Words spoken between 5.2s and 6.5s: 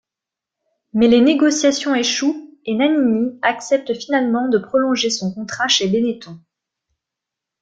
contrat chez Benetton.